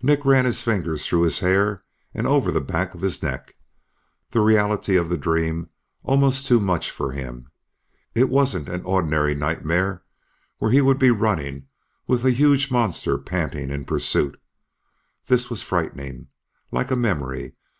Nick 0.00 0.24
ran 0.24 0.44
his 0.44 0.62
fingers 0.62 1.04
through 1.04 1.22
his 1.22 1.40
hair 1.40 1.82
and 2.14 2.24
over 2.24 2.52
the 2.52 2.60
back 2.60 2.94
of 2.94 3.00
his 3.00 3.20
neck, 3.20 3.56
the 4.30 4.38
reality 4.38 4.94
of 4.94 5.08
the 5.08 5.16
dream 5.16 5.70
almost 6.04 6.46
too 6.46 6.60
much 6.60 6.88
for 6.88 7.10
him. 7.10 7.50
It 8.14 8.28
wasn't 8.28 8.68
an 8.68 8.84
ordinary 8.84 9.34
nightmare 9.34 10.04
where 10.58 10.70
he 10.70 10.80
would 10.80 11.00
be 11.00 11.10
running, 11.10 11.66
with 12.06 12.24
a 12.24 12.30
huge 12.30 12.70
monster 12.70 13.18
panting 13.18 13.70
in 13.70 13.84
pursuit. 13.84 14.40
This 15.26 15.50
was 15.50 15.64
frightening. 15.64 16.28
Like 16.70 16.92
a 16.92 16.94
memory. 16.94 17.54